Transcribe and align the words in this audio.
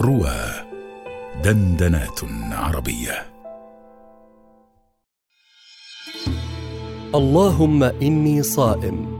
روى 0.00 0.36
دندنات 1.44 2.20
عربية. 2.52 3.26
اللهم 7.14 7.82
إني 7.82 8.42
صائم. 8.42 9.16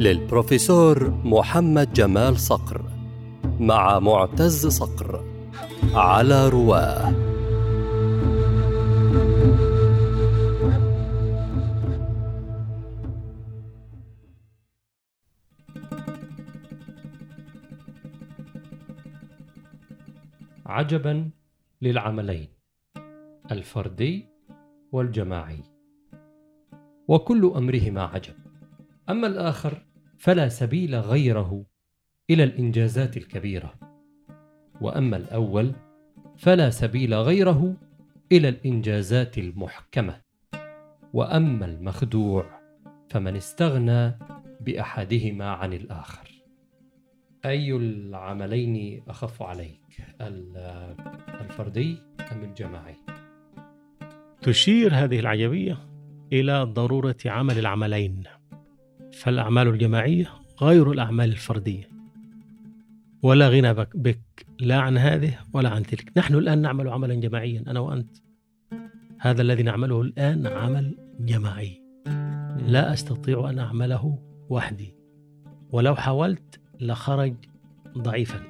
للبروفيسور 0.00 1.10
محمد 1.24 1.92
جمال 1.92 2.40
صقر 2.40 2.82
مع 3.60 3.98
معتز 3.98 4.66
صقر 4.66 5.24
على 5.94 6.48
رواه. 6.48 7.31
عجبا 20.66 21.30
للعملين 21.82 22.48
الفردي 23.50 24.26
والجماعي 24.92 25.62
وكل 27.08 27.52
أمرهما 27.56 28.02
عجب. 28.02 28.34
أما 29.08 29.26
الآخر 29.26 29.86
فلا 30.18 30.48
سبيل 30.48 30.94
غيره 30.96 31.64
إلى 32.30 32.44
الإنجازات 32.44 33.16
الكبيرة. 33.16 33.74
وأما 34.80 35.16
الأول 35.16 35.72
فلا 36.36 36.70
سبيل 36.70 37.14
غيره 37.14 37.76
إلى 38.32 38.48
الإنجازات 38.48 39.38
المحكمة. 39.38 40.20
وأما 41.12 41.66
المخدوع 41.66 42.60
فمن 43.08 43.36
استغنى 43.36 44.18
بأحدهما 44.60 45.50
عن 45.50 45.72
الآخر. 45.72 46.41
أي 47.44 47.76
العملين 47.76 49.02
أخف 49.08 49.42
عليك؟ 49.42 49.80
الفردي 51.40 51.98
أم 52.32 52.44
الجماعي؟ 52.44 52.94
تشير 54.42 54.94
هذه 54.94 55.20
العجبية 55.20 55.78
إلى 56.32 56.62
ضرورة 56.62 57.16
عمل 57.26 57.58
العملين 57.58 58.22
فالأعمال 59.12 59.68
الجماعية 59.68 60.26
غير 60.60 60.90
الأعمال 60.90 61.28
الفردية. 61.28 61.88
ولا 63.22 63.48
غنى 63.48 63.74
بك 63.94 64.46
لا 64.60 64.78
عن 64.78 64.98
هذه 64.98 65.38
ولا 65.52 65.68
عن 65.68 65.82
تلك. 65.82 66.12
نحن 66.16 66.34
الآن 66.34 66.62
نعمل 66.62 66.88
عملا 66.88 67.14
جماعيا 67.14 67.64
أنا 67.66 67.80
وأنت. 67.80 68.16
هذا 69.18 69.42
الذي 69.42 69.62
نعمله 69.62 70.00
الآن 70.00 70.46
عمل 70.46 70.98
جماعي. 71.20 71.82
لا 72.66 72.92
أستطيع 72.92 73.50
أن 73.50 73.58
أعمله 73.58 74.18
وحدي. 74.48 74.94
ولو 75.70 75.94
حاولت 75.94 76.60
لخرج 76.82 77.34
ضعيفا. 77.98 78.40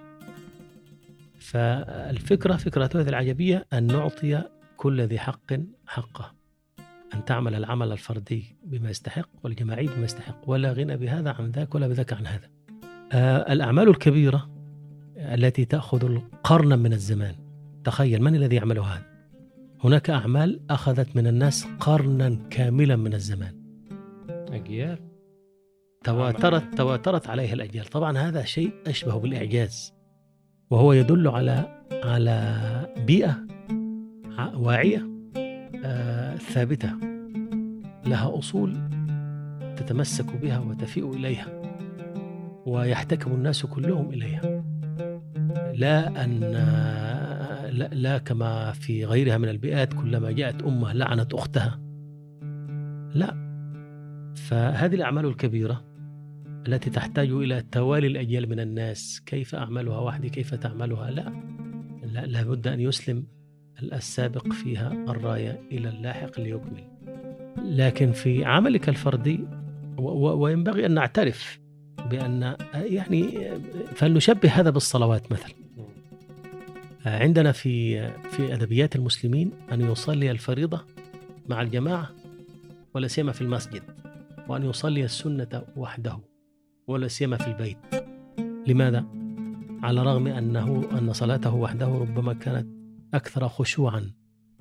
فالفكرة 1.38 2.56
فكرة 2.56 2.90
هذه 2.94 3.08
العجبية 3.08 3.66
أن 3.72 3.86
نعطي 3.86 4.42
كل 4.76 5.00
ذي 5.00 5.18
حق 5.18 5.52
حقه 5.86 6.34
أن 7.14 7.24
تعمل 7.24 7.54
العمل 7.54 7.92
الفردي 7.92 8.56
بما 8.64 8.90
يستحق 8.90 9.28
والجماعي 9.42 9.86
بما 9.86 10.04
يستحق 10.04 10.40
ولا 10.46 10.72
غنى 10.72 10.96
بهذا 10.96 11.30
عن 11.30 11.50
ذاك 11.50 11.74
ولا 11.74 11.88
بذاك 11.88 12.12
عن 12.12 12.26
هذا. 12.26 12.50
آه 13.12 13.52
الأعمال 13.52 13.88
الكبيرة 13.88 14.50
التي 15.16 15.64
تأخذ 15.64 16.18
قرنا 16.44 16.76
من 16.76 16.92
الزمان 16.92 17.34
تخيل 17.84 18.22
من 18.22 18.34
الذي 18.34 18.56
يعمل 18.56 18.78
هذا؟ 18.78 19.06
هناك 19.84 20.10
أعمال 20.10 20.60
أخذت 20.70 21.16
من 21.16 21.26
الناس 21.26 21.66
قرنا 21.80 22.38
كاملا 22.50 22.96
من 22.96 23.14
الزمان. 23.14 23.54
أجيال. 24.28 25.11
تواترت 26.04 26.74
تواترت 26.74 27.28
عليها 27.28 27.54
الأجيال. 27.54 27.84
طبعا 27.84 28.18
هذا 28.18 28.44
شيء 28.44 28.72
أشبه 28.86 29.18
بالإعجاز. 29.18 29.94
وهو 30.70 30.92
يدل 30.92 31.28
على 31.28 31.82
على 32.04 32.60
بيئة 33.06 33.46
واعية 34.54 35.08
آه 35.84 36.36
ثابتة 36.36 36.90
لها 38.06 38.38
أصول 38.38 38.76
تتمسك 39.76 40.36
بها 40.36 40.58
وتفيء 40.58 41.14
إليها 41.14 41.46
ويحتكم 42.66 43.32
الناس 43.32 43.66
كلهم 43.66 44.10
إليها. 44.10 44.64
لا 45.74 46.24
أن 46.24 46.40
لا, 47.70 47.88
لا 47.92 48.18
كما 48.18 48.72
في 48.72 49.04
غيرها 49.04 49.38
من 49.38 49.48
البيئات 49.48 49.94
كلما 49.94 50.32
جاءت 50.32 50.62
أمة 50.62 50.92
لعنت 50.92 51.34
أختها. 51.34 51.80
لا. 53.14 53.42
فهذه 54.36 54.94
الأعمال 54.94 55.26
الكبيرة 55.26 55.91
التي 56.68 56.90
تحتاج 56.90 57.30
إلى 57.30 57.62
توالي 57.72 58.06
الأجيال 58.06 58.48
من 58.48 58.60
الناس. 58.60 59.22
كيف 59.26 59.54
أعملها 59.54 59.98
وحدي؟ 59.98 60.28
كيف 60.28 60.54
تعملها؟ 60.54 61.10
لا. 61.10 61.32
لا 62.02 62.26
لابد 62.26 62.68
أن 62.68 62.80
يسلم 62.80 63.26
السابق 63.82 64.52
فيها 64.52 64.92
الراية 64.92 65.60
إلى 65.72 65.88
اللاحق 65.88 66.40
ليكمل. 66.40 66.84
لكن 67.64 68.12
في 68.12 68.44
عملك 68.44 68.88
الفردي 68.88 69.40
وينبغي 69.98 70.86
أن 70.86 70.94
نعترف 70.94 71.60
بأن 72.10 72.56
يعني 72.74 73.50
فلنشبه 73.94 74.48
هذا 74.48 74.70
بالصلوات 74.70 75.32
مثلا. 75.32 75.54
عندنا 77.06 77.52
في 77.52 78.08
في 78.30 78.54
أدبيات 78.54 78.96
المسلمين 78.96 79.50
أن 79.72 79.80
يصلي 79.80 80.30
الفريضة 80.30 80.84
مع 81.48 81.62
الجماعة 81.62 82.10
ولا 82.94 83.06
سيما 83.06 83.32
في 83.32 83.40
المسجد 83.40 83.82
وأن 84.48 84.62
يصلي 84.62 85.04
السنة 85.04 85.62
وحده. 85.76 86.31
ولا 86.88 87.08
سيما 87.08 87.36
في 87.36 87.46
البيت. 87.46 87.78
لماذا؟ 88.66 89.04
على 89.82 90.00
الرغم 90.00 90.26
أنه 90.26 90.98
أن 90.98 91.12
صلاته 91.12 91.54
وحده 91.54 91.86
ربما 91.86 92.32
كانت 92.32 92.66
أكثر 93.14 93.48
خشوعا. 93.48 94.10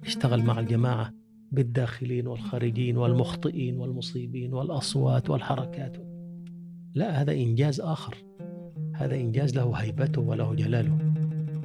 اشتغل 0.03 0.43
مع 0.43 0.59
الجماعة 0.59 1.13
بالداخلين 1.51 2.27
والخارجين 2.27 2.97
والمخطئين 2.97 3.77
والمصيبين 3.77 4.53
والأصوات 4.53 5.29
والحركات. 5.29 5.97
لا 6.95 7.21
هذا 7.21 7.31
إنجاز 7.31 7.81
آخر. 7.81 8.17
هذا 8.95 9.15
إنجاز 9.15 9.55
له 9.55 9.73
هيبته 9.73 10.21
وله 10.21 10.53
جلاله. 10.53 10.97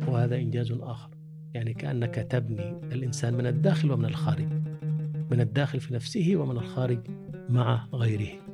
وهذا 0.08 0.36
إنجاز 0.36 0.72
آخر. 0.72 1.10
يعني 1.54 1.74
كأنك 1.74 2.14
تبني 2.14 2.70
الإنسان 2.92 3.34
من 3.34 3.46
الداخل 3.46 3.92
ومن 3.92 4.04
الخارج. 4.04 4.48
من 5.30 5.40
الداخل 5.40 5.80
في 5.80 5.94
نفسه 5.94 6.36
ومن 6.36 6.56
الخارج 6.56 6.98
مع 7.48 7.86
غيره. 7.92 8.45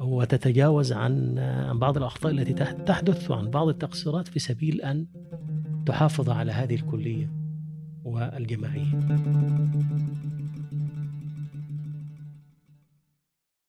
وتتجاوز 0.00 0.92
عن 0.92 1.34
بعض 1.80 1.96
الأخطاء 1.96 2.32
التي 2.32 2.52
تحدث 2.86 3.30
وعن 3.30 3.50
بعض 3.50 3.68
التقصيرات 3.68 4.28
في 4.28 4.38
سبيل 4.38 4.80
أن 4.80 5.06
تحافظ 5.86 6.30
على 6.30 6.52
هذه 6.52 6.74
الكلية 6.74 7.30
والجماعية. 8.04 8.98